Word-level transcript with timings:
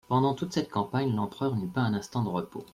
Pendant 0.09 0.33
toute 0.33 0.51
cette 0.51 0.71
campagne 0.71 1.13
l'empereur 1.15 1.55
n'eut 1.55 1.67
pas 1.67 1.81
un 1.81 1.93
instant 1.93 2.23
de 2.23 2.29
repos. 2.29 2.65